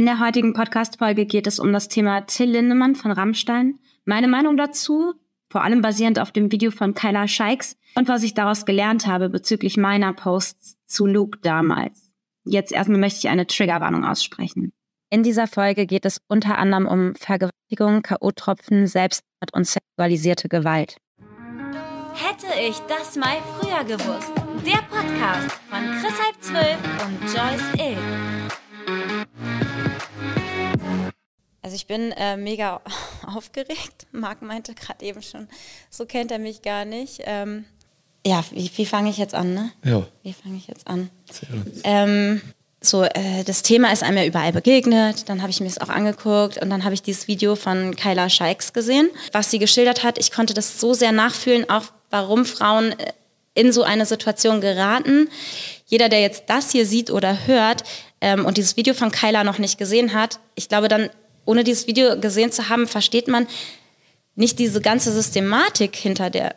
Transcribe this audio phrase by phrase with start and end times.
[0.00, 3.80] In der heutigen Podcast-Folge geht es um das Thema Till Lindemann von Rammstein.
[4.06, 5.12] Meine Meinung dazu,
[5.50, 9.28] vor allem basierend auf dem Video von Kyla Scheiks und was ich daraus gelernt habe
[9.28, 12.10] bezüglich meiner Posts zu Luke damals.
[12.46, 14.72] Jetzt erstmal möchte ich eine Triggerwarnung aussprechen.
[15.10, 20.96] In dieser Folge geht es unter anderem um Vergewaltigung, K.O.-Tropfen, Selbstmord und sexualisierte Gewalt.
[22.14, 24.32] Hätte ich das mal früher gewusst.
[24.64, 27.98] Der Podcast von Chris Halb 12 und Joyce Ill.
[31.62, 32.80] Also ich bin äh, mega
[33.26, 34.06] aufgeregt.
[34.12, 35.48] Marc meinte gerade eben schon,
[35.90, 37.20] so kennt er mich gar nicht.
[37.24, 37.64] Ähm,
[38.26, 39.72] ja, wie, wie fange ich jetzt an, ne?
[39.84, 40.06] Ja.
[40.22, 41.10] Wie fange ich jetzt an?
[41.84, 42.42] Ähm,
[42.82, 45.90] so, äh, das Thema ist einem ja überall begegnet, dann habe ich mir es auch
[45.90, 50.18] angeguckt und dann habe ich dieses Video von Kyla Scheiks gesehen, was sie geschildert hat.
[50.18, 53.12] Ich konnte das so sehr nachfühlen, auch warum Frauen äh,
[53.54, 55.28] in so eine Situation geraten.
[55.86, 57.84] Jeder, der jetzt das hier sieht oder hört
[58.20, 61.10] ähm, und dieses Video von Kyla noch nicht gesehen hat, ich glaube, dann,
[61.50, 63.48] ohne dieses Video gesehen zu haben, versteht man
[64.36, 66.54] nicht diese ganze Systematik hinter der,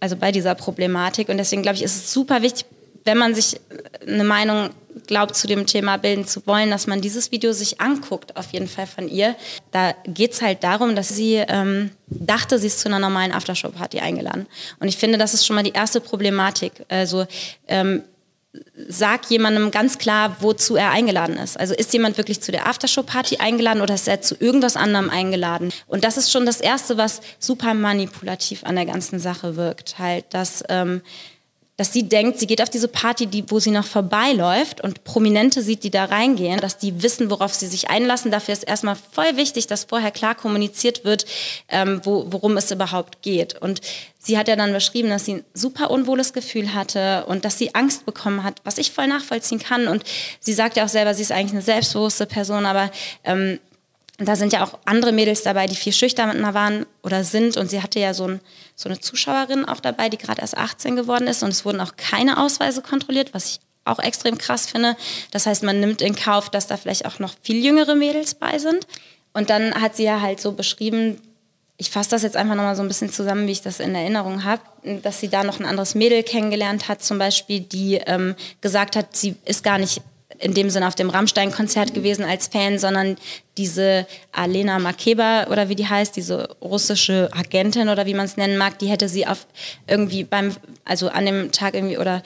[0.00, 1.30] also bei dieser Problematik.
[1.30, 2.66] Und deswegen glaube ich, ist es super wichtig,
[3.04, 3.58] wenn man sich
[4.06, 4.68] eine Meinung
[5.06, 8.68] glaubt, zu dem Thema bilden zu wollen, dass man dieses Video sich anguckt, auf jeden
[8.68, 9.34] Fall von ihr.
[9.72, 14.00] Da geht es halt darum, dass sie ähm, dachte, sie ist zu einer normalen Aftershow-Party
[14.00, 14.46] eingeladen.
[14.78, 16.84] Und ich finde, das ist schon mal die erste Problematik.
[16.88, 17.26] Also
[17.66, 18.02] ähm,
[18.88, 21.58] sag jemandem ganz klar, wozu er eingeladen ist.
[21.58, 25.72] Also ist jemand wirklich zu der Aftershow-Party eingeladen oder ist er zu irgendwas anderem eingeladen?
[25.86, 29.98] Und das ist schon das Erste, was super manipulativ an der ganzen Sache wirkt.
[29.98, 31.02] Halt, dass ähm,
[31.76, 35.60] dass sie denkt, sie geht auf diese Party, die, wo sie noch vorbeiläuft und Prominente
[35.60, 38.30] sieht, die da reingehen, dass die wissen, worauf sie sich einlassen.
[38.30, 41.26] Dafür ist erstmal voll wichtig, dass vorher klar kommuniziert wird,
[41.68, 43.60] ähm, wo, worum es überhaupt geht.
[43.60, 43.80] Und
[44.18, 47.74] sie hat ja dann beschrieben, dass sie ein super unwohles Gefühl hatte und dass sie
[47.74, 49.88] Angst bekommen hat, was ich voll nachvollziehen kann.
[49.88, 50.04] Und
[50.38, 52.92] sie sagt ja auch selber, sie ist eigentlich eine selbstbewusste Person, aber
[53.24, 53.58] ähm,
[54.18, 57.56] da sind ja auch andere Mädels dabei, die viel schüchterner waren oder sind.
[57.56, 58.40] Und sie hatte ja so, ein,
[58.76, 61.42] so eine Zuschauerin auch dabei, die gerade erst 18 geworden ist.
[61.42, 64.96] Und es wurden auch keine Ausweise kontrolliert, was ich auch extrem krass finde.
[65.32, 68.58] Das heißt, man nimmt in Kauf, dass da vielleicht auch noch viel jüngere Mädels bei
[68.58, 68.86] sind.
[69.32, 71.20] Und dann hat sie ja halt so beschrieben,
[71.76, 74.44] ich fasse das jetzt einfach nochmal so ein bisschen zusammen, wie ich das in Erinnerung
[74.44, 74.62] habe,
[75.02, 79.16] dass sie da noch ein anderes Mädel kennengelernt hat, zum Beispiel, die ähm, gesagt hat,
[79.16, 80.00] sie ist gar nicht
[80.38, 83.16] in dem Sinne auf dem Rammstein-Konzert gewesen als Fan, sondern
[83.56, 88.58] diese Alena Makeba oder wie die heißt, diese russische Agentin oder wie man es nennen
[88.58, 89.46] mag, die hätte sie auf
[89.86, 92.22] irgendwie beim, also an dem Tag irgendwie oder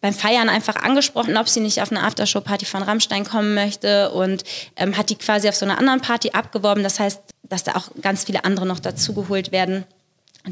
[0.00, 4.44] beim Feiern einfach angesprochen, ob sie nicht auf eine Aftershow-Party von Rammstein kommen möchte und
[4.76, 6.84] ähm, hat die quasi auf so einer anderen Party abgeworben.
[6.84, 9.84] Das heißt, dass da auch ganz viele andere noch dazugeholt werden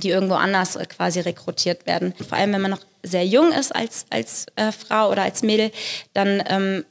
[0.01, 2.15] die irgendwo anders äh, quasi rekrutiert werden.
[2.28, 5.71] Vor allem, wenn man noch sehr jung ist als, als äh, Frau oder als Mädel,
[6.12, 6.84] dann ähm,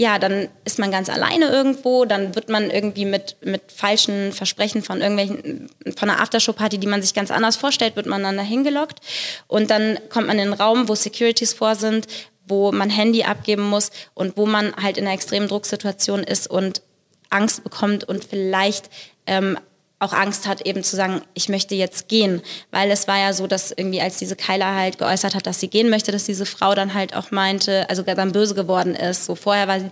[0.00, 4.80] ja, dann ist man ganz alleine irgendwo, dann wird man irgendwie mit, mit falschen Versprechen
[4.80, 8.62] von irgendwelchen, von einer Aftershow-Party, die man sich ganz anders vorstellt, wird man dann dahin
[8.62, 9.00] gelockt.
[9.48, 12.06] Und dann kommt man in einen Raum, wo Securities vor sind,
[12.46, 16.80] wo man Handy abgeben muss und wo man halt in einer extremen Drucksituation ist und
[17.28, 18.90] Angst bekommt und vielleicht
[19.26, 19.58] ähm,
[20.00, 22.40] auch Angst hat, eben zu sagen, ich möchte jetzt gehen.
[22.70, 25.68] Weil es war ja so, dass irgendwie, als diese Keiler halt geäußert hat, dass sie
[25.68, 29.24] gehen möchte, dass diese Frau dann halt auch meinte, also dann böse geworden ist.
[29.24, 29.90] So vorher war sie,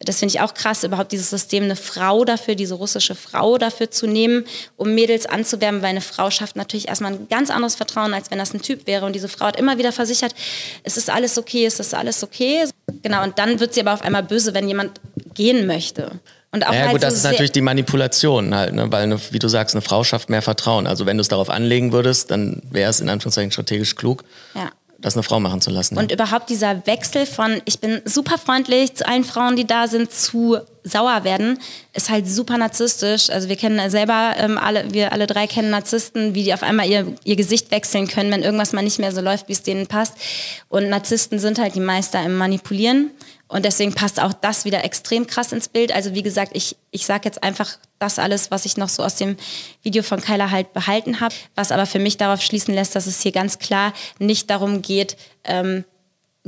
[0.00, 3.90] das finde ich auch krass, überhaupt dieses System, eine Frau dafür, diese russische Frau dafür
[3.90, 4.44] zu nehmen,
[4.76, 8.38] um Mädels anzuwerben, weil eine Frau schafft natürlich erstmal ein ganz anderes Vertrauen, als wenn
[8.38, 9.06] das ein Typ wäre.
[9.06, 10.34] Und diese Frau hat immer wieder versichert,
[10.82, 12.64] es ist alles okay, es ist alles okay.
[13.02, 15.00] Genau, und dann wird sie aber auf einmal böse, wenn jemand
[15.34, 16.20] gehen möchte.
[16.54, 18.86] Und auch ja, halt gut, so das ist natürlich die Manipulation halt, ne?
[18.92, 20.86] weil, eine, wie du sagst, eine Frau schafft mehr Vertrauen.
[20.86, 24.22] Also wenn du es darauf anlegen würdest, dann wäre es in Anführungszeichen strategisch klug,
[24.54, 24.70] ja.
[25.00, 25.98] das eine Frau machen zu lassen.
[25.98, 26.14] Und ja.
[26.14, 30.58] überhaupt dieser Wechsel von, ich bin super freundlich zu allen Frauen, die da sind, zu
[30.84, 31.58] sauer werden,
[31.92, 33.30] ist halt super narzisstisch.
[33.30, 36.88] Also wir kennen selber, ähm, alle, wir alle drei kennen Narzissten, wie die auf einmal
[36.88, 39.88] ihr, ihr Gesicht wechseln können, wenn irgendwas mal nicht mehr so läuft, wie es denen
[39.88, 40.14] passt.
[40.68, 43.10] Und Narzissten sind halt die Meister im Manipulieren.
[43.54, 45.94] Und deswegen passt auch das wieder extrem krass ins Bild.
[45.94, 49.14] Also wie gesagt, ich, ich sage jetzt einfach das alles, was ich noch so aus
[49.14, 49.36] dem
[49.84, 53.20] Video von Kyla halt behalten habe, was aber für mich darauf schließen lässt, dass es
[53.20, 55.84] hier ganz klar nicht darum geht, ähm,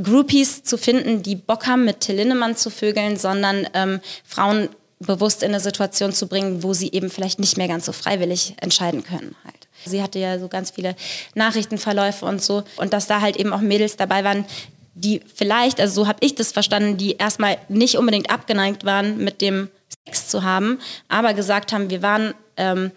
[0.02, 5.44] Groupies zu finden, die Bock haben, mit Till Lindemann zu vögeln, sondern ähm, Frauen bewusst
[5.44, 9.04] in eine Situation zu bringen, wo sie eben vielleicht nicht mehr ganz so freiwillig entscheiden
[9.04, 9.68] können halt.
[9.84, 10.96] Sie hatte ja so ganz viele
[11.36, 12.64] Nachrichtenverläufe und so.
[12.78, 14.44] Und dass da halt eben auch Mädels dabei waren,
[14.96, 19.42] die vielleicht, also so habe ich das verstanden, die erstmal nicht unbedingt abgeneigt waren, mit
[19.42, 19.68] dem
[20.06, 20.78] Sex zu haben,
[21.08, 22.90] aber gesagt haben, wir waren ähm,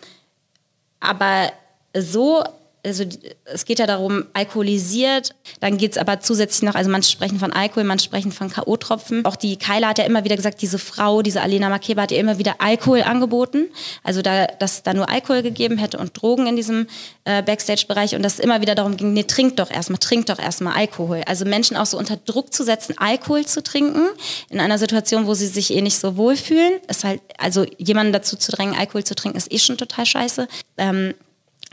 [1.02, 1.52] aber
[1.96, 2.44] so
[2.86, 3.04] also
[3.46, 7.52] es geht ja darum, alkoholisiert, dann geht es aber zusätzlich noch, also manche sprechen von
[7.52, 9.26] Alkohol, manche sprechen von K.O.-Tropfen.
[9.26, 12.18] Auch die Kyla hat ja immer wieder gesagt, diese Frau, diese Alena Makeba hat ja
[12.18, 13.68] immer wieder Alkohol angeboten.
[14.04, 16.88] Also da, dass da nur Alkohol gegeben hätte und Drogen in diesem
[17.26, 20.40] äh, Backstage-Bereich und dass es immer wieder darum ging, nee, trink doch erstmal, trink doch
[20.40, 21.22] erstmal Alkohol.
[21.26, 24.08] Also Menschen auch so unter Druck zu setzen, Alkohol zu trinken,
[24.50, 28.38] in einer Situation, wo sie sich eh nicht so wohlfühlen, ist halt, also jemanden dazu
[28.38, 30.48] zu drängen, Alkohol zu trinken, ist eh schon total scheiße.
[30.78, 31.14] Ähm,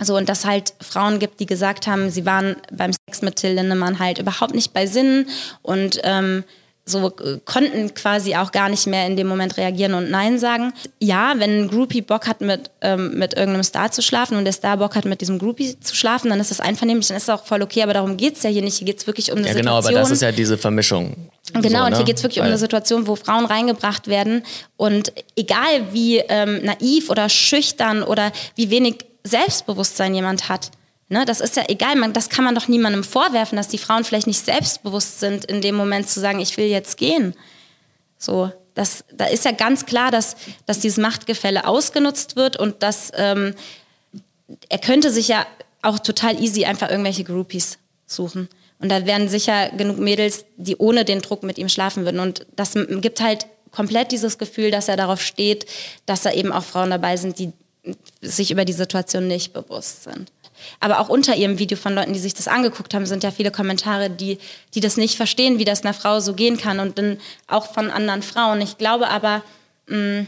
[0.00, 3.52] so, und dass halt Frauen gibt, die gesagt haben, sie waren beim Sex mit Till
[3.52, 5.26] Lindemann halt überhaupt nicht bei Sinnen
[5.62, 6.44] und ähm,
[6.88, 10.72] so äh, konnten quasi auch gar nicht mehr in dem Moment reagieren und Nein sagen.
[11.00, 14.52] Ja, wenn ein Groupie Bock hat, mit, ähm, mit irgendeinem Star zu schlafen und der
[14.52, 17.40] Star Bock hat, mit diesem Groupie zu schlafen, dann ist das einvernehmlich, dann ist das
[17.40, 18.78] auch voll okay, aber darum geht es ja hier nicht.
[18.78, 19.82] Hier geht es wirklich um eine ja, Situation.
[19.82, 21.16] Genau, aber das ist ja diese Vermischung.
[21.54, 22.04] Genau, so, und hier ne?
[22.04, 24.44] geht es wirklich Weil um eine Situation, wo Frauen reingebracht werden
[24.76, 30.70] und egal wie ähm, naiv oder schüchtern oder wie wenig Selbstbewusstsein jemand hat,
[31.08, 34.02] Ne, das ist ja egal, man, das kann man doch niemandem vorwerfen, dass die Frauen
[34.02, 37.34] vielleicht nicht selbstbewusst sind, in dem Moment zu sagen, ich will jetzt gehen.
[38.19, 40.37] So, das, da ist ja ganz klar, dass,
[40.67, 43.55] dass dieses Machtgefälle ausgenutzt wird und dass ähm,
[44.69, 45.46] er könnte sich ja
[45.81, 48.49] auch total easy einfach irgendwelche Groupies suchen.
[48.81, 52.20] Und da wären sicher genug Mädels, die ohne den Druck mit ihm schlafen würden.
[52.20, 55.67] Und das gibt halt komplett dieses Gefühl, dass er darauf steht,
[56.05, 57.52] dass da eben auch Frauen dabei sind, die
[58.20, 60.30] sich über die Situation nicht bewusst sind.
[60.80, 63.50] Aber auch unter ihrem Video von Leuten, die sich das angeguckt haben, sind ja viele
[63.50, 64.38] Kommentare, die,
[64.74, 67.90] die das nicht verstehen, wie das einer Frau so gehen kann und dann auch von
[67.90, 68.60] anderen Frauen.
[68.60, 69.42] Ich glaube aber,
[69.86, 70.26] mh, mm,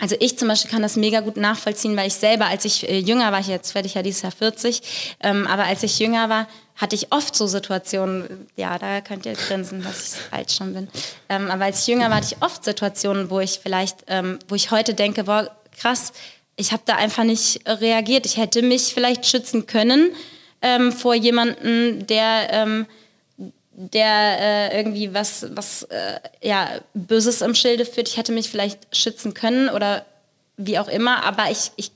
[0.00, 2.98] also ich zum Beispiel kann das mega gut nachvollziehen, weil ich selber, als ich äh,
[2.98, 4.82] jünger war, jetzt werde ich ja dieses Jahr 40,
[5.20, 9.34] ähm, aber als ich jünger war, hatte ich oft so Situationen, ja, da könnt ihr
[9.34, 10.88] grinsen, dass ich alt schon bin,
[11.28, 14.56] ähm, aber als ich jünger war, hatte ich oft Situationen, wo ich vielleicht, ähm, wo
[14.56, 16.12] ich heute denke, boah, krass,
[16.56, 18.26] ich habe da einfach nicht reagiert.
[18.26, 20.10] Ich hätte mich vielleicht schützen können
[20.62, 22.86] ähm, vor jemandem, der, ähm,
[23.72, 24.38] der
[24.72, 28.08] äh, irgendwie was, was äh, ja, Böses im Schilde führt.
[28.08, 30.06] Ich hätte mich vielleicht schützen können oder
[30.56, 31.90] wie auch immer, aber ich, ich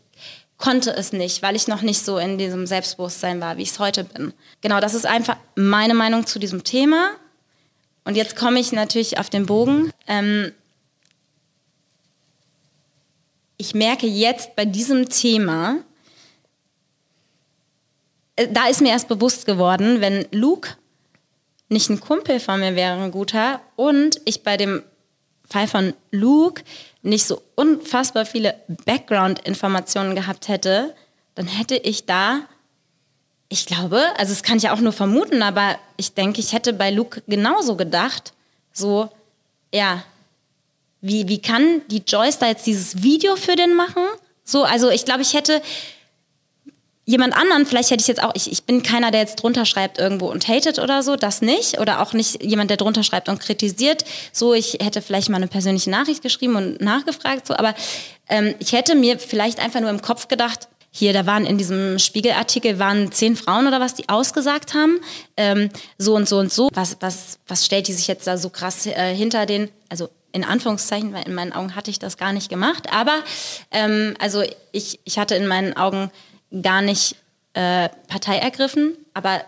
[0.59, 3.79] konnte es nicht, weil ich noch nicht so in diesem Selbstbewusstsein war, wie ich es
[3.79, 4.35] heute bin.
[4.61, 7.11] Genau, das ist einfach meine Meinung zu diesem Thema.
[8.05, 9.93] Und jetzt komme ich natürlich auf den Bogen.
[10.07, 10.53] Ähm,
[13.59, 15.79] ich merke jetzt bei diesem Thema,
[18.37, 20.71] äh, da ist mir erst bewusst geworden, wenn Luke
[21.69, 24.83] nicht ein Kumpel von mir wäre, ein guter, und ich bei dem
[25.45, 26.63] Fall von Luke
[27.03, 28.55] nicht so unfassbar viele
[28.87, 30.95] Background-Informationen gehabt hätte,
[31.35, 32.41] dann hätte ich da,
[33.49, 36.91] ich glaube, also das kann ich auch nur vermuten, aber ich denke, ich hätte bei
[36.91, 38.33] Luke genauso gedacht,
[38.73, 39.09] so,
[39.75, 40.03] ja,
[41.01, 44.03] wie, wie kann die Joyce da jetzt dieses Video für den machen?
[44.45, 45.63] So, also ich glaube, ich hätte
[47.09, 49.99] jemand anderen, vielleicht hätte ich jetzt auch, ich, ich bin keiner, der jetzt drunter schreibt
[49.99, 51.81] irgendwo und hatet oder so, das nicht.
[51.81, 54.05] Oder auch nicht jemand, der drunter schreibt und kritisiert.
[54.31, 57.75] So, ich hätte vielleicht mal eine persönliche Nachricht geschrieben und nachgefragt, so, aber
[58.29, 61.99] ähm, ich hätte mir vielleicht einfach nur im Kopf gedacht, hier, da waren in diesem
[61.99, 65.01] Spiegelartikel waren zehn Frauen oder was, die ausgesagt haben,
[65.37, 66.69] ähm, so und so und so.
[66.75, 70.45] Was, was, was stellt die sich jetzt da so krass äh, hinter den, also in
[70.45, 72.93] Anführungszeichen, weil in meinen Augen hatte ich das gar nicht gemacht.
[72.93, 73.17] Aber
[73.71, 74.43] ähm, also
[74.73, 76.11] ich, ich hatte in meinen Augen
[76.63, 77.17] gar nicht
[77.55, 79.43] äh, Partei ergriffen, aber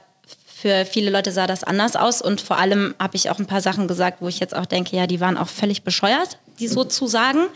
[0.60, 3.62] für viele Leute sah das anders aus und vor allem habe ich auch ein paar
[3.62, 6.84] Sachen gesagt, wo ich jetzt auch denke, ja, die waren auch völlig bescheuert, die so
[6.84, 7.46] zu sagen.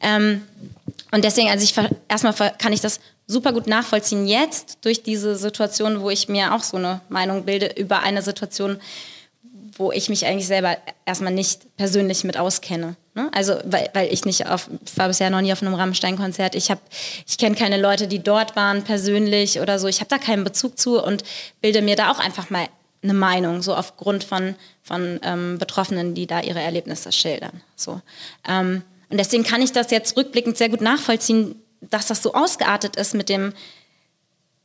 [0.00, 0.42] Ähm,
[1.10, 1.74] und deswegen, also ich
[2.08, 6.62] erstmal kann ich das super gut nachvollziehen jetzt durch diese Situation, wo ich mir auch
[6.62, 8.80] so eine Meinung bilde über eine Situation,
[9.78, 12.96] wo ich mich eigentlich selber erstmal nicht persönlich mit auskenne.
[13.14, 13.28] Ne?
[13.32, 16.54] Also weil, weil ich nicht auf, ich war bisher noch nie auf einem Rammstein-Konzert.
[16.54, 16.80] Ich habe,
[17.26, 19.88] ich kenne keine Leute, die dort waren persönlich oder so.
[19.88, 21.24] Ich habe da keinen Bezug zu und
[21.60, 22.66] bilde mir da auch einfach mal
[23.02, 27.62] eine Meinung, so aufgrund von, von ähm, Betroffenen, die da ihre Erlebnisse schildern.
[27.76, 28.00] So.
[28.48, 32.96] Ähm, und deswegen kann ich das jetzt rückblickend sehr gut nachvollziehen, dass das so ausgeartet
[32.96, 33.52] ist mit dem,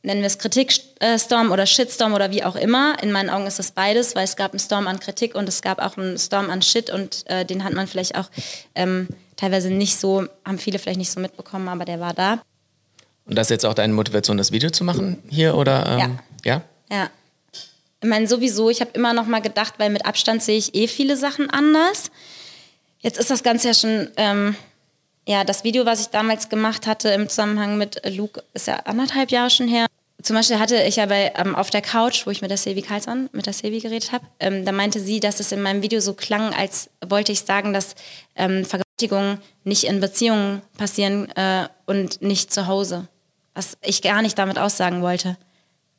[0.02, 2.96] nennen wir es Kritikstorm oder Shitstorm oder wie auch immer.
[3.02, 5.62] In meinen Augen ist das beides, weil es gab einen Storm an Kritik und es
[5.62, 8.28] gab auch einen Storm an Shit und äh, den hat man vielleicht auch
[8.74, 12.42] ähm, teilweise nicht so, haben viele vielleicht nicht so mitbekommen, aber der war da.
[13.26, 15.86] Und das ist jetzt auch deine Motivation, das Video zu machen hier oder?
[15.86, 16.62] Ähm, ja.
[16.90, 16.96] Ja.
[16.96, 17.10] Ja.
[18.02, 20.88] Ich meine, sowieso, ich habe immer noch mal gedacht, weil mit Abstand sehe ich eh
[20.88, 22.10] viele Sachen anders.
[22.98, 24.56] Jetzt ist das Ganze ja schon ähm,
[25.26, 29.30] ja, das Video, was ich damals gemacht hatte im Zusammenhang mit Luke, ist ja anderthalb
[29.30, 29.86] Jahre schon her.
[30.22, 32.82] Zum Beispiel hatte ich ja bei, ähm, auf der Couch, wo ich mit der Silvi
[32.82, 36.00] Karlsson, mit der Silvi geredet habe, ähm, da meinte sie, dass es in meinem Video
[36.00, 37.94] so klang, als wollte ich sagen, dass
[38.36, 43.08] ähm, Vergewaltigungen nicht in Beziehungen passieren äh, und nicht zu Hause.
[43.54, 45.36] Was ich gar nicht damit aussagen wollte.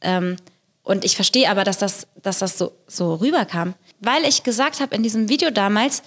[0.02, 0.38] Ähm,
[0.84, 3.74] und ich verstehe aber, dass das, dass das so, so rüberkam.
[4.00, 6.04] Weil ich gesagt habe in diesem Video damals,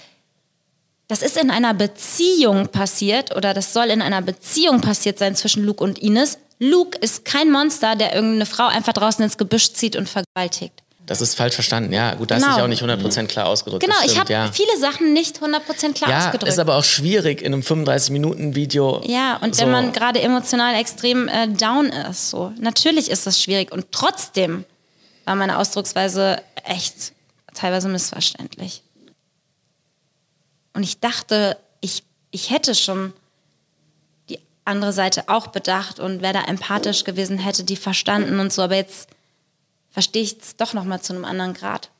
[1.08, 5.64] das ist in einer Beziehung passiert oder das soll in einer Beziehung passiert sein zwischen
[5.64, 6.38] Luke und Ines.
[6.58, 10.82] Luke ist kein Monster, der irgendeine Frau einfach draußen ins Gebüsch zieht und vergewaltigt.
[11.06, 12.14] Das ist falsch verstanden, ja.
[12.14, 12.48] Gut, da genau.
[12.48, 13.84] hast du dich auch nicht 100% klar ausgedrückt.
[13.84, 14.50] Genau, stimmt, ich habe ja.
[14.50, 16.48] viele Sachen nicht 100% klar ja, ausgedrückt.
[16.48, 19.02] ist aber auch schwierig in einem 35-Minuten-Video.
[19.04, 19.62] Ja, und so.
[19.62, 22.52] wenn man gerade emotional extrem äh, down ist, so.
[22.58, 23.70] Natürlich ist das schwierig.
[23.70, 24.64] Und trotzdem
[25.24, 27.12] war meine Ausdrucksweise echt
[27.54, 28.82] teilweise missverständlich.
[30.74, 33.12] Und ich dachte, ich, ich hätte schon
[34.66, 38.62] andere Seite auch bedacht und wäre da empathisch gewesen, hätte die verstanden und so.
[38.62, 39.08] Aber jetzt
[39.90, 41.90] verstehe ich es doch noch mal zu einem anderen Grad.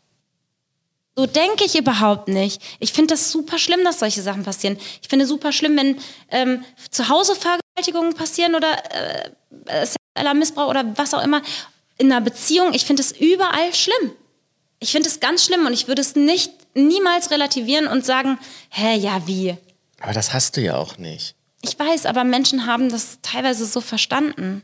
[1.19, 2.61] So denke ich überhaupt nicht.
[2.79, 4.77] Ich finde das super schlimm, dass solche Sachen passieren.
[5.01, 5.99] Ich finde super schlimm, wenn
[6.31, 9.31] ähm, zu Hause Vergewaltigungen passieren oder äh,
[9.87, 11.41] sexueller Missbrauch oder was auch immer.
[11.97, 14.13] In einer Beziehung, ich finde es überall schlimm.
[14.79, 18.97] Ich finde es ganz schlimm und ich würde es nicht niemals relativieren und sagen, hä,
[18.97, 19.57] ja, wie?
[20.01, 21.36] Aber das hast du ja auch nicht.
[21.63, 24.63] Ich weiß, aber Menschen haben das teilweise so verstanden.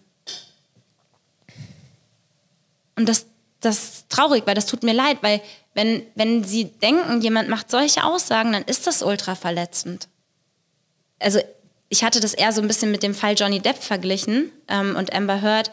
[2.96, 3.26] Und das,
[3.60, 5.40] das ist traurig, weil das tut mir leid, weil
[5.74, 10.08] wenn, wenn sie denken, jemand macht solche Aussagen, dann ist das ultra verletzend.
[11.18, 11.40] Also
[11.88, 15.12] ich hatte das eher so ein bisschen mit dem Fall Johnny Depp verglichen ähm, und
[15.14, 15.70] Amber Heard.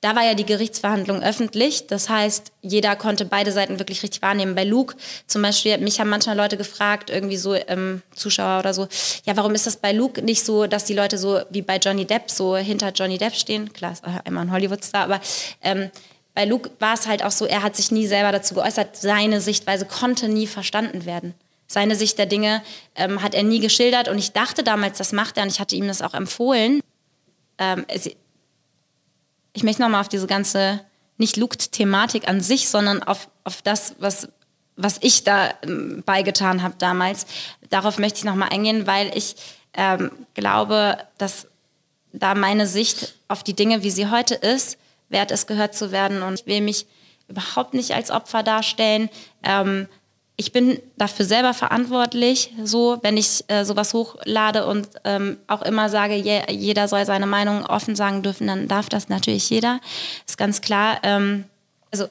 [0.00, 1.88] Da war ja die Gerichtsverhandlung öffentlich.
[1.88, 4.54] Das heißt, jeder konnte beide Seiten wirklich richtig wahrnehmen.
[4.54, 4.94] Bei Luke
[5.26, 8.86] zum Beispiel, mich haben manchmal Leute gefragt, irgendwie so ähm, Zuschauer oder so,
[9.24, 12.04] ja, warum ist das bei Luke nicht so, dass die Leute so wie bei Johnny
[12.04, 13.72] Depp so hinter Johnny Depp stehen?
[13.72, 15.20] Klar, ist einmal ein Hollywood-Star, aber
[15.62, 15.90] ähm,
[16.32, 19.40] bei Luke war es halt auch so, er hat sich nie selber dazu geäußert, seine
[19.40, 21.34] Sichtweise konnte nie verstanden werden.
[21.66, 22.62] Seine Sicht der Dinge
[22.94, 25.74] ähm, hat er nie geschildert und ich dachte damals, das macht er und ich hatte
[25.74, 26.80] ihm das auch empfohlen.
[27.58, 27.84] Ähm,
[29.52, 30.80] ich möchte nochmal auf diese ganze,
[31.16, 34.28] nicht Luke-Thematik an sich, sondern auf, auf das, was,
[34.76, 37.26] was ich da ähm, beigetan habe damals.
[37.70, 39.36] Darauf möchte ich nochmal eingehen, weil ich
[39.74, 41.46] ähm, glaube, dass
[42.12, 44.78] da meine Sicht auf die Dinge, wie sie heute ist,
[45.08, 46.22] wert ist, gehört zu werden.
[46.22, 46.86] Und ich will mich
[47.28, 49.10] überhaupt nicht als Opfer darstellen.
[49.42, 49.88] Ähm,
[50.40, 55.88] ich bin dafür selber verantwortlich, so wenn ich äh, sowas hochlade und ähm, auch immer
[55.88, 59.80] sage, je, jeder soll seine Meinung offen sagen dürfen, dann darf das natürlich jeder.
[60.28, 61.00] Ist ganz klar.
[61.02, 61.44] Ähm,
[61.90, 62.08] also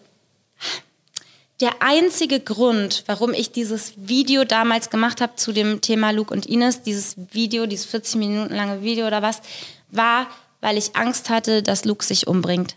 [1.62, 6.46] der einzige Grund, warum ich dieses Video damals gemacht habe zu dem Thema Luke und
[6.48, 9.41] Ines, dieses Video, dieses 40 Minuten lange Video oder was,
[9.89, 10.27] war,
[10.60, 12.75] weil ich Angst hatte, dass Luke sich umbringt.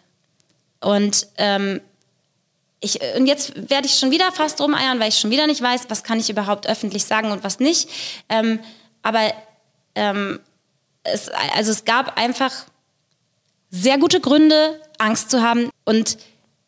[0.81, 1.81] Und ähm,
[2.81, 5.87] ich, und jetzt werde ich schon wieder fast rumeiern, weil ich schon wieder nicht weiß,
[5.89, 7.91] was kann ich überhaupt öffentlich sagen und was nicht.
[8.29, 8.59] Ähm,
[9.03, 9.33] aber
[9.95, 10.41] ähm,
[11.03, 12.53] es, also es gab einfach
[13.71, 15.71] sehr gute Gründe, Angst zu haben.
[15.85, 16.19] Und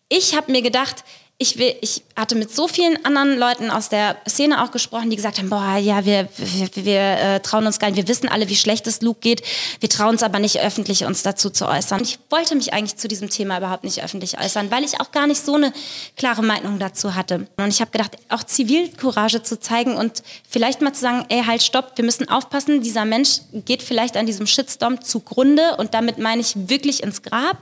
[0.08, 1.04] ich habe mir gedacht,
[1.42, 5.16] ich, will, ich hatte mit so vielen anderen Leuten aus der Szene auch gesprochen, die
[5.16, 8.48] gesagt haben, boah, ja, wir, wir, wir äh, trauen uns gar nicht, wir wissen alle,
[8.48, 9.42] wie schlecht es Luke geht,
[9.80, 12.00] wir trauen uns aber nicht öffentlich, uns dazu zu äußern.
[12.02, 15.26] Ich wollte mich eigentlich zu diesem Thema überhaupt nicht öffentlich äußern, weil ich auch gar
[15.26, 15.72] nicht so eine
[16.16, 17.46] klare Meinung dazu hatte.
[17.56, 21.62] Und ich habe gedacht, auch Zivilcourage zu zeigen und vielleicht mal zu sagen, ey, halt,
[21.62, 26.40] stopp, wir müssen aufpassen, dieser Mensch geht vielleicht an diesem Shitstorm zugrunde und damit meine
[26.40, 27.58] ich wirklich ins Grab.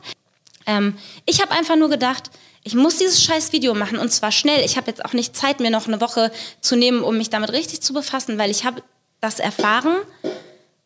[0.67, 2.31] Ähm, ich habe einfach nur gedacht,
[2.63, 4.65] ich muss dieses scheiß Video machen und zwar schnell.
[4.65, 7.53] Ich habe jetzt auch nicht Zeit, mir noch eine Woche zu nehmen, um mich damit
[7.53, 8.83] richtig zu befassen, weil ich habe
[9.21, 9.97] das erfahren,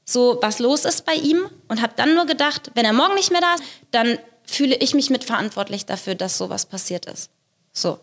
[0.04, 3.30] so was los ist bei ihm und habe dann nur gedacht, wenn er morgen nicht
[3.30, 7.30] mehr da ist, dann fühle ich mich mitverantwortlich dafür, dass sowas passiert ist.
[7.72, 7.98] So.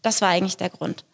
[0.00, 1.04] Das war eigentlich der Grund.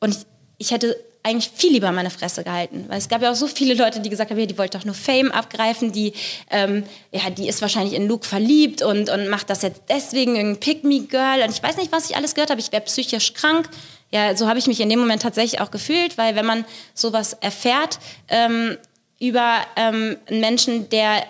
[0.00, 0.26] Und ich,
[0.58, 2.86] ich hätte eigentlich viel lieber meine Fresse gehalten.
[2.88, 4.84] Weil es gab ja auch so viele Leute, die gesagt haben, ja, die wollte doch
[4.84, 6.12] nur Fame abgreifen, die,
[6.50, 10.60] ähm, ja, die ist wahrscheinlich in Luke verliebt und, und macht das jetzt deswegen, irgendein
[10.60, 11.42] Pick-Me-Girl.
[11.42, 12.60] Und ich weiß nicht, was ich alles gehört habe.
[12.60, 13.68] Ich wäre psychisch krank.
[14.10, 17.34] Ja, so habe ich mich in dem Moment tatsächlich auch gefühlt, weil wenn man sowas
[17.34, 17.98] erfährt
[18.28, 18.76] ähm,
[19.18, 21.24] über ähm, einen Menschen, der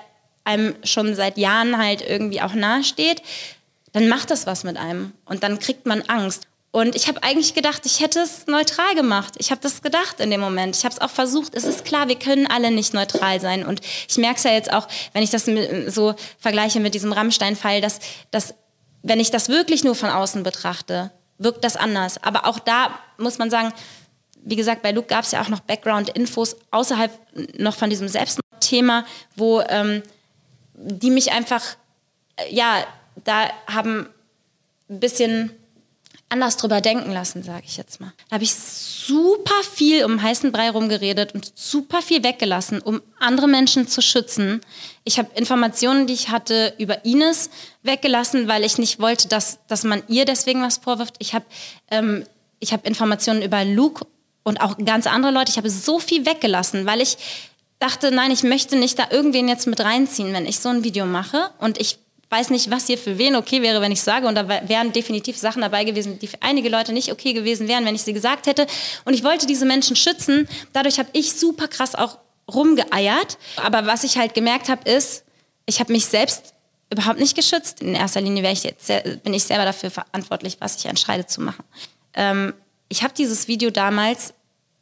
[0.44, 3.22] einem schon seit Jahren halt irgendwie auch nahesteht,
[3.92, 5.12] dann macht das was mit einem.
[5.26, 6.48] Und dann kriegt man Angst.
[6.72, 9.34] Und ich habe eigentlich gedacht, ich hätte es neutral gemacht.
[9.36, 10.74] Ich habe das gedacht in dem Moment.
[10.74, 11.54] Ich habe es auch versucht.
[11.54, 13.66] Es ist klar, wir können alle nicht neutral sein.
[13.66, 15.46] Und ich merke es ja jetzt auch, wenn ich das
[15.88, 18.00] so vergleiche mit diesem Rammstein-Fall, dass,
[18.30, 18.54] dass
[19.02, 22.22] wenn ich das wirklich nur von außen betrachte, wirkt das anders.
[22.22, 23.74] Aber auch da muss man sagen,
[24.42, 27.12] wie gesagt, bei Luke gab es ja auch noch Background-Infos außerhalb
[27.58, 29.04] noch von diesem Selbstmordthema,
[29.36, 30.02] wo ähm,
[30.74, 31.62] die mich einfach,
[32.36, 32.86] äh, ja,
[33.24, 34.08] da haben
[34.88, 35.52] ein bisschen
[36.32, 38.12] anders drüber denken lassen, sage ich jetzt mal.
[38.30, 43.48] Da habe ich super viel um heißen Brei rumgeredet und super viel weggelassen, um andere
[43.48, 44.62] Menschen zu schützen.
[45.04, 47.50] Ich habe Informationen, die ich hatte, über Ines
[47.82, 51.16] weggelassen, weil ich nicht wollte, dass, dass man ihr deswegen was vorwirft.
[51.18, 51.44] Ich habe
[51.90, 52.24] ähm,
[52.64, 54.06] hab Informationen über Luke
[54.42, 55.50] und auch ganz andere Leute.
[55.50, 57.18] Ich habe so viel weggelassen, weil ich
[57.78, 61.04] dachte, nein, ich möchte nicht da irgendwen jetzt mit reinziehen, wenn ich so ein Video
[61.04, 61.50] mache.
[61.58, 61.98] Und ich
[62.32, 64.26] weiß nicht, was hier für wen okay wäre, wenn ich sage.
[64.26, 67.84] Und da wären definitiv Sachen dabei gewesen, die für einige Leute nicht okay gewesen wären,
[67.84, 68.66] wenn ich sie gesagt hätte.
[69.04, 70.48] Und ich wollte diese Menschen schützen.
[70.72, 72.18] Dadurch habe ich super krass auch
[72.52, 73.36] rumgeeiert.
[73.56, 75.24] Aber was ich halt gemerkt habe, ist,
[75.66, 76.54] ich habe mich selbst
[76.90, 77.82] überhaupt nicht geschützt.
[77.82, 78.88] In erster Linie ich jetzt,
[79.22, 81.64] bin ich selber dafür verantwortlich, was ich entscheide zu machen.
[82.14, 82.54] Ähm,
[82.88, 84.34] ich habe dieses Video damals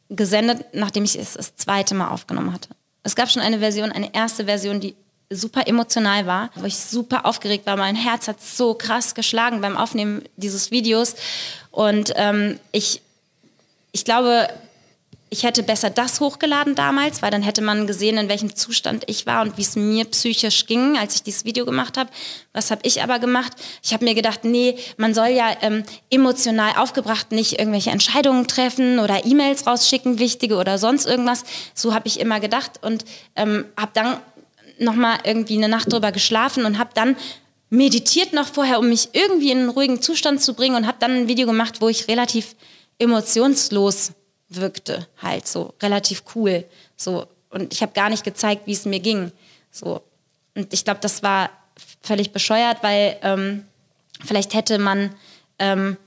[0.09, 2.69] gesendet, nachdem ich es das zweite Mal aufgenommen hatte.
[3.03, 4.95] Es gab schon eine Version, eine erste Version, die
[5.31, 7.77] super emotional war, wo ich super aufgeregt war.
[7.77, 11.15] Mein Herz hat so krass geschlagen beim Aufnehmen dieses Videos.
[11.71, 13.01] Und ähm, ich,
[13.91, 14.49] ich glaube,
[15.33, 19.25] ich hätte besser das hochgeladen damals, weil dann hätte man gesehen, in welchem Zustand ich
[19.25, 22.09] war und wie es mir psychisch ging, als ich dieses Video gemacht habe.
[22.51, 23.53] Was habe ich aber gemacht?
[23.81, 28.99] Ich habe mir gedacht, nee, man soll ja ähm, emotional aufgebracht nicht irgendwelche Entscheidungen treffen
[28.99, 31.45] oder E-Mails rausschicken, wichtige oder sonst irgendwas.
[31.73, 33.05] So habe ich immer gedacht und
[33.37, 34.17] ähm, habe dann
[34.81, 37.15] nochmal irgendwie eine Nacht drüber geschlafen und habe dann
[37.69, 41.11] meditiert noch vorher, um mich irgendwie in einen ruhigen Zustand zu bringen und habe dann
[41.11, 42.55] ein Video gemacht, wo ich relativ
[42.99, 44.11] emotionslos
[44.49, 47.25] wirkte, halt so relativ cool, so.
[47.49, 49.31] Und ich habe gar nicht gezeigt, wie es mir ging,
[49.71, 50.01] so.
[50.55, 51.49] Und ich glaube, das war
[52.01, 53.65] völlig bescheuert, weil ähm,
[54.23, 55.15] vielleicht hätte man
[55.59, 55.97] ähm,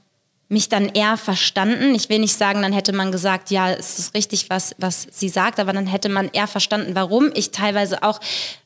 [0.49, 1.95] mich dann eher verstanden.
[1.95, 5.29] Ich will nicht sagen, dann hätte man gesagt, ja, es ist richtig, was, was sie
[5.29, 8.21] sagt, aber dann hätte man eher verstanden, warum ich teilweise auch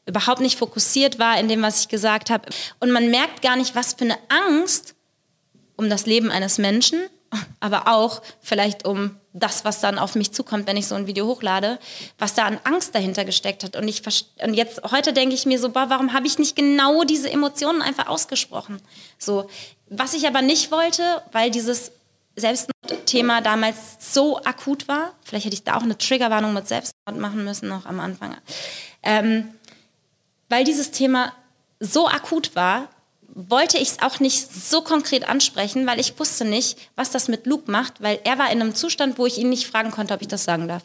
[0.06, 2.49] überhaupt nicht fokussiert war in dem, was ich gesagt habe.
[2.80, 4.94] Und man merkt gar nicht, was für eine Angst
[5.76, 7.00] um das Leben eines Menschen,
[7.61, 11.26] aber auch vielleicht um das, was dann auf mich zukommt, wenn ich so ein Video
[11.26, 11.78] hochlade,
[12.18, 13.76] was da an Angst dahinter gesteckt hat.
[13.76, 14.02] Und, ich,
[14.42, 17.82] und jetzt, heute denke ich mir so, boah, warum habe ich nicht genau diese Emotionen
[17.82, 18.80] einfach ausgesprochen?
[19.18, 19.49] So,
[19.90, 21.92] was ich aber nicht wollte, weil dieses
[22.37, 27.45] Selbstmordthema damals so akut war, vielleicht hätte ich da auch eine Triggerwarnung mit Selbstmord machen
[27.45, 28.37] müssen, noch am Anfang,
[29.02, 29.49] ähm,
[30.49, 31.33] weil dieses Thema
[31.80, 32.88] so akut war,
[33.29, 37.46] wollte ich es auch nicht so konkret ansprechen, weil ich wusste nicht, was das mit
[37.46, 40.22] Luke macht, weil er war in einem Zustand, wo ich ihn nicht fragen konnte, ob
[40.22, 40.85] ich das sagen darf.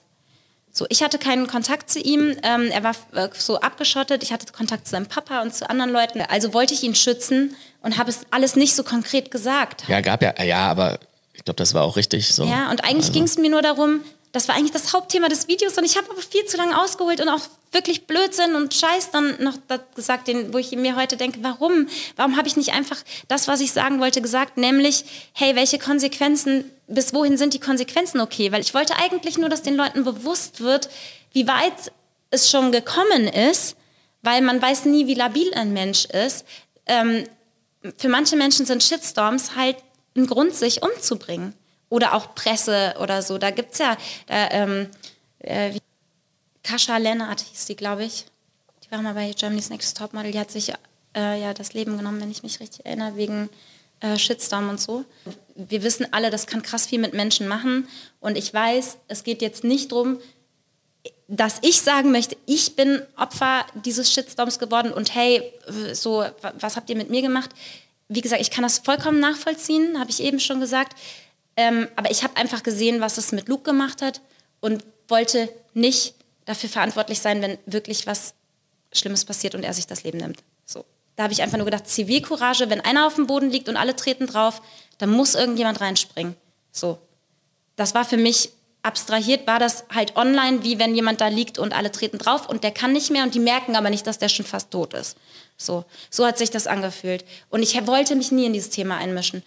[0.76, 2.36] So, ich hatte keinen Kontakt zu ihm.
[2.42, 4.24] Ähm, er war äh, so abgeschottet.
[4.24, 6.22] Ich hatte Kontakt zu seinem Papa und zu anderen Leuten.
[6.22, 9.84] Also wollte ich ihn schützen und habe es alles nicht so konkret gesagt.
[9.88, 11.00] Ja, gab ja, ja, aber
[11.34, 12.46] ich glaube, das war auch richtig so.
[12.46, 13.14] Ja, und eigentlich also.
[13.14, 14.02] ging es mir nur darum,
[14.34, 17.22] das war eigentlich das Hauptthema des Videos und ich habe aber viel zu lange ausgeholt
[17.22, 17.42] und auch
[17.72, 19.60] wirklich Blödsinn und Scheiß dann noch
[19.96, 21.88] gesagt, den, wo ich mir heute denke, warum?
[22.16, 26.72] Warum habe ich nicht einfach das, was ich sagen wollte, gesagt, nämlich, hey, welche Konsequenzen,
[26.88, 28.52] bis wohin sind die Konsequenzen okay?
[28.52, 30.90] Weil ich wollte eigentlich nur, dass den Leuten bewusst wird,
[31.32, 31.94] wie weit
[32.32, 33.76] es schon gekommen ist,
[34.24, 36.44] weil man weiß nie, wie labil ein Mensch ist.
[36.88, 37.26] Ähm,
[37.98, 39.78] für manche Menschen sind Shitstorms halt
[40.18, 41.54] ein Grund, sich umzubringen
[41.94, 43.38] oder auch Presse oder so.
[43.38, 44.90] Da gibt es ja, da, ähm,
[45.38, 45.78] äh,
[46.64, 48.26] Kascha Lennart hieß die, glaube ich.
[48.84, 50.32] Die war mal bei Germany's Next Topmodel.
[50.32, 50.74] Die hat sich
[51.16, 53.48] äh, ja das Leben genommen, wenn ich mich richtig erinnere, wegen
[54.00, 55.06] äh, Shitstorm und so.
[55.54, 57.88] Wir wissen alle, das kann krass viel mit Menschen machen.
[58.20, 60.18] Und ich weiß, es geht jetzt nicht darum,
[61.28, 65.54] dass ich sagen möchte, ich bin Opfer dieses Shitstorms geworden und hey,
[65.94, 66.26] so,
[66.60, 67.52] was habt ihr mit mir gemacht?
[68.08, 70.98] Wie gesagt, ich kann das vollkommen nachvollziehen, habe ich eben schon gesagt.
[71.56, 74.22] Ähm, aber ich habe einfach gesehen, was es mit Luke gemacht hat
[74.60, 78.34] und wollte nicht dafür verantwortlich sein, wenn wirklich was
[78.92, 80.44] Schlimmes passiert und er sich das Leben nimmt.
[80.66, 80.86] So.
[81.16, 83.96] Da habe ich einfach nur gedacht, Zivilcourage, wenn einer auf dem Boden liegt und alle
[83.96, 84.62] treten drauf,
[84.98, 86.36] dann muss irgendjemand reinspringen.
[86.72, 86.98] So.
[87.76, 88.52] Das war für mich
[88.84, 92.64] abstrahiert, war das halt online, wie wenn jemand da liegt und alle treten drauf und
[92.64, 95.18] der kann nicht mehr und die merken aber nicht, dass der schon fast tot ist.
[95.56, 97.24] So, so hat sich das angefühlt.
[97.50, 99.44] Und ich wollte mich nie in dieses Thema einmischen.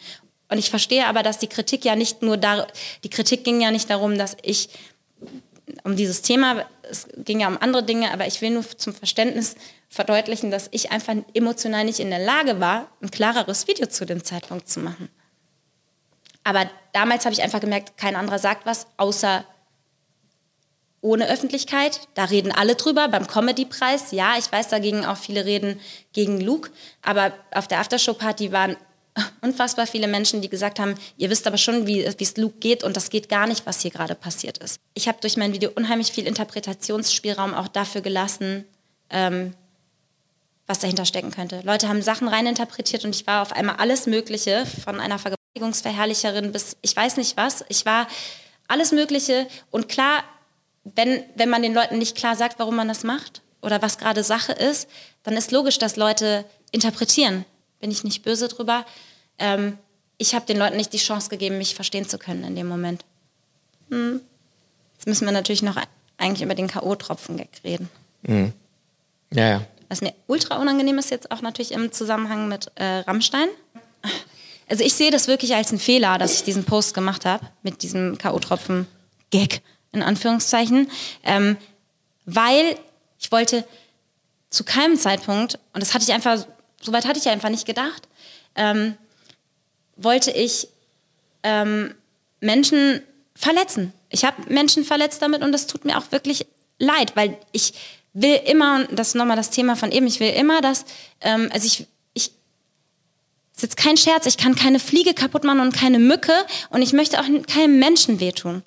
[0.48, 2.66] Und ich verstehe aber, dass die Kritik ja nicht nur da,
[3.02, 4.68] die Kritik ging ja nicht darum, dass ich
[5.82, 9.56] um dieses Thema, es ging ja um andere Dinge, aber ich will nur zum Verständnis
[9.88, 14.22] verdeutlichen, dass ich einfach emotional nicht in der Lage war, ein klareres Video zu dem
[14.22, 15.08] Zeitpunkt zu machen.
[16.44, 19.44] Aber damals habe ich einfach gemerkt, kein anderer sagt was, außer
[21.00, 22.00] ohne Öffentlichkeit.
[22.14, 23.08] Da reden alle drüber.
[23.08, 25.80] Beim Comedy-Preis, ja, ich weiß, dagegen auch viele reden
[26.12, 26.70] gegen Luke.
[27.02, 28.76] Aber auf der Aftershow-Party waren
[29.40, 32.96] unfassbar viele Menschen, die gesagt haben, ihr wisst aber schon, wie es Luke geht und
[32.96, 34.80] das geht gar nicht, was hier gerade passiert ist.
[34.94, 38.64] Ich habe durch mein Video unheimlich viel Interpretationsspielraum auch dafür gelassen,
[39.10, 39.54] ähm,
[40.66, 41.60] was dahinter stecken könnte.
[41.64, 46.52] Leute haben Sachen reininterpretiert und ich war auf einmal alles Mögliche von einer Vergewaltigung Verherrlicherin
[46.52, 47.64] bis ich weiß nicht was.
[47.68, 48.08] Ich war
[48.68, 50.24] alles Mögliche und klar,
[50.84, 54.22] wenn, wenn man den Leuten nicht klar sagt, warum man das macht oder was gerade
[54.22, 54.88] Sache ist,
[55.22, 57.44] dann ist logisch, dass Leute interpretieren.
[57.86, 58.84] Bin ich nicht böse drüber.
[59.38, 59.78] Ähm,
[60.18, 63.04] ich habe den Leuten nicht die Chance gegeben, mich verstehen zu können in dem Moment.
[63.90, 64.20] Hm.
[64.94, 65.76] Jetzt müssen wir natürlich noch
[66.18, 67.88] eigentlich über den K.O.-Tropfen reden.
[68.22, 68.52] Mhm.
[69.32, 69.66] Ja, ja.
[69.88, 73.46] Was mir ultra unangenehm ist jetzt auch natürlich im Zusammenhang mit äh, Rammstein.
[74.68, 77.84] Also ich sehe das wirklich als einen Fehler, dass ich diesen Post gemacht habe mit
[77.84, 79.60] diesem K.O.-Tropfen-Gag
[79.92, 80.90] in Anführungszeichen,
[81.22, 81.56] ähm,
[82.24, 82.76] weil
[83.20, 83.64] ich wollte
[84.50, 86.48] zu keinem Zeitpunkt, und das hatte ich einfach,
[86.80, 88.08] soweit hatte ich einfach nicht gedacht,
[88.54, 88.96] ähm,
[89.96, 90.68] wollte ich
[91.42, 91.94] ähm,
[92.40, 93.02] Menschen
[93.34, 93.92] verletzen.
[94.10, 96.46] Ich habe Menschen verletzt damit und das tut mir auch wirklich
[96.78, 97.74] leid, weil ich
[98.12, 100.86] will immer, das ist nochmal das Thema von eben, ich will immer, dass,
[101.20, 102.30] ähm, also ich, ich,
[103.54, 106.32] ist jetzt kein Scherz, ich kann keine Fliege kaputt machen und keine Mücke
[106.70, 108.62] und ich möchte auch keinem Menschen wehtun.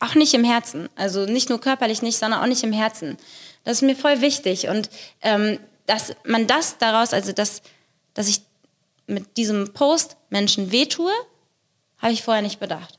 [0.00, 0.88] Auch nicht im Herzen.
[0.96, 3.16] Also nicht nur körperlich nicht, sondern auch nicht im Herzen.
[3.62, 4.68] Das ist mir voll wichtig.
[4.68, 4.90] Und
[5.22, 7.62] ähm, dass man das daraus, also dass,
[8.14, 8.42] dass ich
[9.06, 11.12] mit diesem Post Menschen wehtue,
[11.98, 12.98] habe ich vorher nicht bedacht.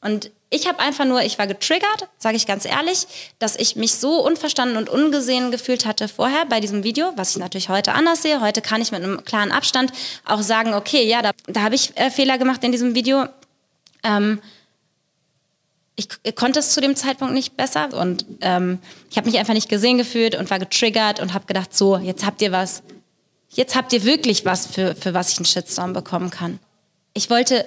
[0.00, 3.06] Und ich habe einfach nur, ich war getriggert, sage ich ganz ehrlich,
[3.38, 7.38] dass ich mich so unverstanden und ungesehen gefühlt hatte vorher bei diesem Video, was ich
[7.38, 8.42] natürlich heute anders sehe.
[8.42, 9.92] Heute kann ich mit einem klaren Abstand
[10.26, 13.26] auch sagen, okay, ja, da, da habe ich äh, Fehler gemacht in diesem Video.
[14.02, 14.42] Ähm,
[15.96, 18.78] ich, ich, konnte es zu dem Zeitpunkt nicht besser und ähm,
[19.10, 22.26] ich habe mich einfach nicht gesehen gefühlt und war getriggert und habe gedacht, so, jetzt
[22.26, 22.82] habt ihr was,
[23.50, 26.58] jetzt habt ihr wirklich was, für, für was ich einen Shitstorm bekommen kann.
[27.12, 27.66] Ich wollte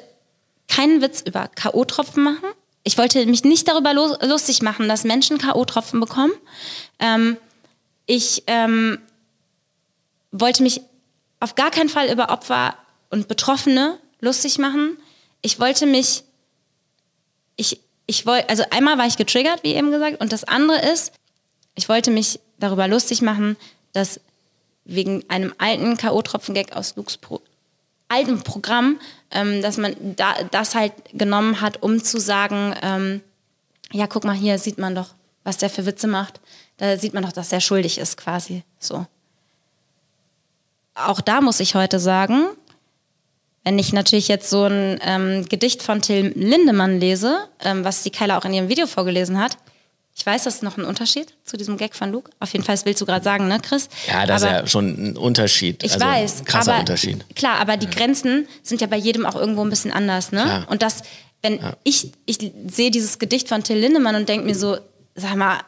[0.68, 2.50] keinen Witz über K.O.-Tropfen machen.
[2.84, 6.34] Ich wollte mich nicht darüber lustig machen, dass Menschen K.O.-Tropfen bekommen.
[7.00, 7.38] Ähm,
[8.06, 9.00] ich ähm,
[10.32, 10.82] wollte mich
[11.40, 12.76] auf gar keinen Fall über Opfer
[13.10, 14.98] und Betroffene lustig machen.
[15.42, 16.24] Ich wollte mich,
[17.56, 21.12] ich, ich wollte, also einmal war ich getriggert, wie eben gesagt, und das andere ist,
[21.76, 23.58] ich wollte mich darüber lustig machen,
[23.94, 24.20] dass
[24.86, 27.42] wegen einem alten K.O.-Tropfen-Gag aus Lux Pro
[28.10, 29.00] alten Programm,
[29.32, 33.22] ähm, dass man da, das halt genommen hat, um zu sagen, ähm,
[33.92, 35.10] ja, guck mal, hier sieht man doch,
[35.44, 36.40] was der für Witze macht.
[36.78, 38.64] Da sieht man doch, dass er schuldig ist, quasi.
[38.80, 39.06] So.
[40.96, 42.48] Auch da muss ich heute sagen,
[43.68, 48.12] wenn ich natürlich jetzt so ein ähm, Gedicht von Till Lindemann lese, ähm, was die
[48.12, 49.58] Keila auch in ihrem Video vorgelesen hat,
[50.16, 52.32] ich weiß, das ist noch ein Unterschied zu diesem Gag von Luke.
[52.40, 53.90] Auf jeden Fall, das willst du gerade sagen, ne, Chris?
[54.08, 55.84] Ja, das aber ist ja schon ein Unterschied.
[55.84, 56.40] Ich also weiß.
[56.40, 57.26] Ein krasser aber, Unterschied.
[57.36, 57.92] Klar, aber die ja.
[57.92, 60.44] Grenzen sind ja bei jedem auch irgendwo ein bisschen anders, ne?
[60.44, 60.66] Klar.
[60.70, 61.04] Und das,
[61.42, 61.74] wenn ja.
[61.84, 62.38] ich, ich
[62.70, 64.78] sehe dieses Gedicht von Till Lindemann und denke mir so,
[65.16, 65.60] sag mal,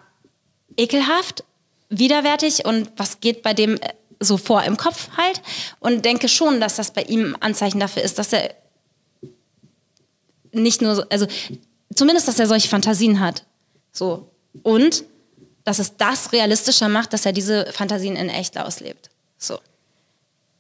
[0.77, 1.43] ekelhaft,
[1.89, 3.77] widerwärtig und was geht bei dem
[4.19, 5.41] so vor im Kopf halt
[5.79, 8.53] und denke schon, dass das bei ihm ein Anzeichen dafür ist, dass er
[10.51, 11.27] nicht nur so, also
[11.93, 13.45] zumindest, dass er solche Fantasien hat.
[13.91, 14.29] So.
[14.63, 15.03] Und
[15.63, 19.10] dass es das realistischer macht, dass er diese Fantasien in echt auslebt.
[19.38, 19.60] So.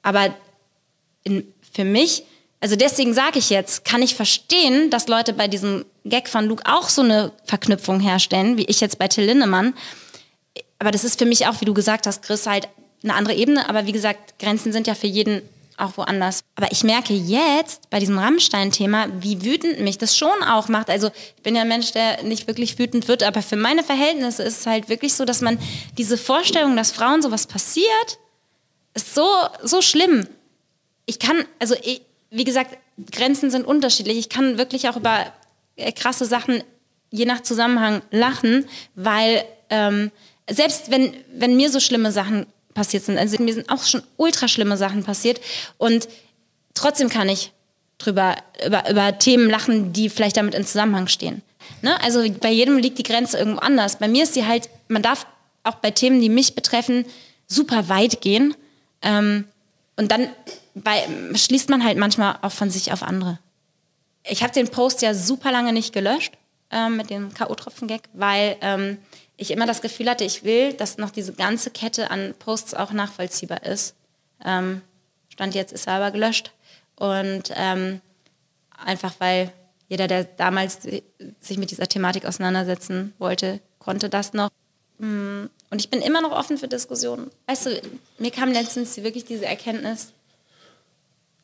[0.03, 0.33] Aber
[1.23, 2.23] in, für mich,
[2.59, 6.63] also deswegen sage ich jetzt, kann ich verstehen, dass Leute bei diesem Gag von Luke
[6.65, 9.73] auch so eine Verknüpfung herstellen, wie ich jetzt bei Till Lindemann.
[10.77, 12.67] Aber das ist für mich auch, wie du gesagt hast, Chris, halt
[13.03, 13.67] eine andere Ebene.
[13.69, 15.41] Aber wie gesagt, Grenzen sind ja für jeden
[15.79, 16.41] auch woanders.
[16.55, 20.89] Aber ich merke jetzt bei diesem Rammstein-Thema, wie wütend mich das schon auch macht.
[20.89, 24.43] Also ich bin ja ein Mensch, der nicht wirklich wütend wird, aber für meine Verhältnisse
[24.43, 25.57] ist es halt wirklich so, dass man
[25.97, 28.19] diese Vorstellung, dass Frauen sowas passiert,
[28.93, 29.27] ist so,
[29.63, 30.27] so schlimm.
[31.05, 32.77] Ich kann, also ich, wie gesagt,
[33.11, 34.17] Grenzen sind unterschiedlich.
[34.17, 35.31] Ich kann wirklich auch über
[35.77, 36.63] äh, krasse Sachen
[37.11, 40.11] je nach Zusammenhang lachen, weil ähm,
[40.49, 43.17] selbst wenn, wenn mir so schlimme Sachen passiert sind.
[43.17, 45.41] Also mir sind auch schon ultra schlimme Sachen passiert
[45.77, 46.07] und
[46.73, 47.51] trotzdem kann ich
[47.97, 51.41] drüber über, über Themen lachen, die vielleicht damit in Zusammenhang stehen.
[51.81, 52.01] Ne?
[52.01, 53.97] Also bei jedem liegt die Grenze irgendwo anders.
[53.97, 55.27] Bei mir ist sie halt, man darf
[55.63, 57.05] auch bei Themen, die mich betreffen,
[57.47, 58.55] super weit gehen.
[59.01, 59.45] Ähm,
[59.97, 60.29] und dann
[60.75, 61.05] bei,
[61.35, 63.39] schließt man halt manchmal auch von sich auf andere.
[64.23, 66.33] Ich habe den Post ja super lange nicht gelöscht
[66.71, 68.97] äh, mit dem K.O.-Tropfen-Gag, weil ähm,
[69.39, 72.91] ich immer das Gefühl hatte, ich will, dass noch diese ganze Kette an Posts auch
[72.91, 73.95] nachvollziehbar ist.
[74.45, 74.81] Ähm,
[75.29, 76.51] Stand jetzt ist er aber gelöscht.
[76.95, 78.01] Und ähm,
[78.85, 79.53] einfach weil
[79.87, 80.79] jeder, der damals
[81.39, 84.49] sich mit dieser Thematik auseinandersetzen wollte, konnte das noch.
[84.97, 87.31] Mm, und ich bin immer noch offen für Diskussionen.
[87.47, 87.81] Weißt du,
[88.17, 90.11] mir kam letztens wirklich diese Erkenntnis,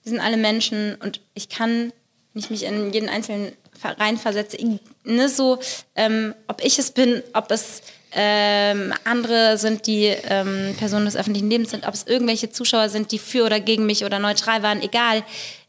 [0.04, 1.92] wir sind alle Menschen und ich kann,
[2.34, 3.54] wenn ich mich in jeden einzelnen
[3.84, 4.58] reinversetze,
[5.06, 5.60] ne, so,
[5.96, 11.50] ähm, ob ich es bin, ob es ähm, andere sind, die ähm, Personen des öffentlichen
[11.50, 14.82] Lebens sind, ob es irgendwelche Zuschauer sind, die für oder gegen mich oder neutral waren,
[14.82, 15.24] egal.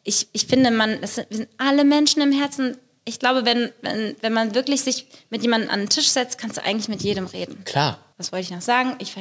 [0.05, 2.79] ich, ich finde, man, das sind, wir sind alle Menschen im Herzen.
[3.05, 6.57] Ich glaube, wenn, wenn, wenn man wirklich sich mit jemandem an den Tisch setzt, kannst
[6.57, 7.62] du eigentlich mit jedem reden.
[7.64, 7.99] Klar.
[8.16, 8.94] Was wollte ich noch sagen?
[9.01, 9.14] Ich,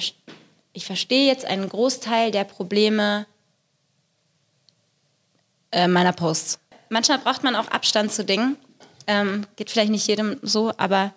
[0.74, 3.26] ich verstehe jetzt einen Großteil der Probleme
[5.72, 6.60] äh, meiner Posts.
[6.90, 8.58] Manchmal braucht man auch Abstand zu Dingen.
[9.08, 11.14] Ähm, geht vielleicht nicht jedem so, aber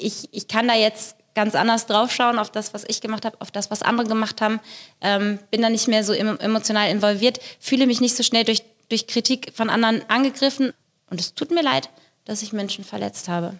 [0.00, 3.50] ich, ich kann da jetzt ganz anders draufschauen auf das, was ich gemacht habe, auf
[3.50, 4.60] das, was andere gemacht haben.
[5.00, 9.06] Ähm, bin da nicht mehr so emotional involviert, fühle mich nicht so schnell durch, durch
[9.06, 10.72] Kritik von anderen angegriffen.
[11.10, 11.88] Und es tut mir leid,
[12.24, 13.54] dass ich Menschen verletzt habe.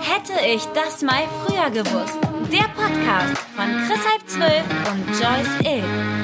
[0.00, 2.18] Hätte ich das mal früher gewusst.
[2.52, 6.19] Der Podcast von Chris Halb 12 und Joyce Ill.